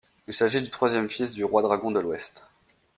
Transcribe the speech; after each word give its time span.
Il 0.27 0.33
s'agit 0.33 0.63
du 0.63 0.71
troisième 0.71 1.11
fils 1.11 1.31
du 1.31 1.43
Roi-Dragon 1.45 1.91
de 1.91 1.99
l'Ouest. 1.99 2.47